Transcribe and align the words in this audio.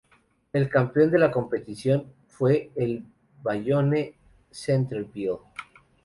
El 0.51 0.67
campeón 0.67 1.11
de 1.11 1.19
la 1.19 1.29
competición 1.29 2.11
fue 2.27 2.71
el 2.75 3.05
Bayonne 3.43 4.15
Centerville. 4.49 5.37